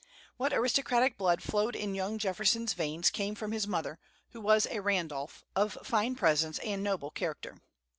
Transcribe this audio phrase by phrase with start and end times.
[0.35, 3.99] What aristocratic blood flowed in young Jefferson's veins came from his mother,
[4.31, 7.59] who was a Randolph, of fine presence and noble character.